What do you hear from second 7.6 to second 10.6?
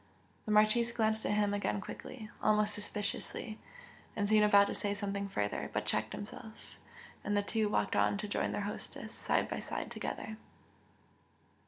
walked on to join their hostess, side by side together.